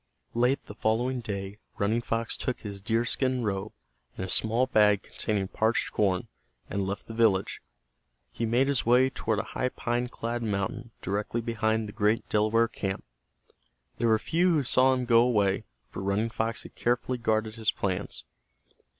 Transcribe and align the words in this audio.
Late 0.33 0.65
the 0.65 0.73
following 0.73 1.19
day 1.19 1.57
Running 1.77 2.01
Fox 2.01 2.35
took 2.35 2.61
his 2.61 2.81
deer 2.81 3.05
skin 3.05 3.43
robe, 3.43 3.71
and 4.17 4.25
a 4.25 4.29
small 4.29 4.65
bag 4.65 5.03
containing 5.03 5.47
parched 5.47 5.91
corn, 5.91 6.27
and 6.71 6.87
left 6.87 7.05
the 7.05 7.13
village. 7.13 7.61
He 8.31 8.47
made 8.47 8.67
his 8.67 8.83
way 8.83 9.11
toward 9.11 9.37
a 9.37 9.43
high 9.53 9.69
pine 9.69 10.07
clad 10.07 10.41
mountain 10.41 10.89
directly 11.03 11.39
behind 11.39 11.87
the 11.87 11.93
great 11.93 12.27
Delaware 12.29 12.67
camp. 12.67 13.03
There 13.99 14.07
were 14.07 14.17
few 14.17 14.49
who 14.53 14.63
saw 14.63 14.91
him 14.95 15.05
go 15.05 15.19
away, 15.21 15.65
for 15.91 16.01
Running 16.01 16.31
Fox 16.31 16.63
had 16.63 16.73
carefully 16.73 17.19
guarded 17.19 17.53
his 17.53 17.71
plans. 17.71 18.23